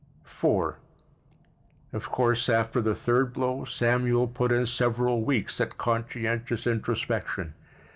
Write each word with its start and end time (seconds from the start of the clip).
IV 0.25 0.77
Of 1.93 2.09
course, 2.09 2.49
after 2.49 2.81
the 2.81 2.95
third 2.95 3.31
blow 3.33 3.65
Samuel 3.65 4.27
put 4.27 4.51
in 4.51 4.65
several 4.65 5.21
weeks 5.21 5.61
at 5.61 5.77
conscientious 5.77 6.65
introspection. 6.65 7.53